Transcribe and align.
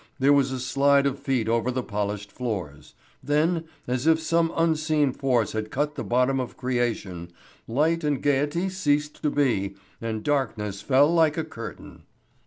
There 0.17 0.33
was 0.33 0.51
a 0.51 0.59
slide 0.59 1.05
of 1.05 1.19
feet 1.19 1.47
over 1.47 1.69
the 1.69 1.83
polished 1.83 2.31
floors. 2.31 2.95
Then, 3.21 3.65
as 3.85 4.07
if 4.07 4.19
some 4.19 4.51
unseen 4.55 5.11
force 5.13 5.51
had 5.51 5.69
cut 5.69 5.93
the 5.93 6.03
bottom 6.03 6.39
of 6.39 6.57
creation, 6.57 7.29
light 7.67 8.03
and 8.03 8.19
gaiety 8.19 8.67
ceased 8.67 9.21
to 9.21 9.29
be, 9.29 9.75
and 10.01 10.23
darkness 10.23 10.81
fell 10.81 11.13
like 11.13 11.37
a 11.37 11.43
curtain. 11.43 12.01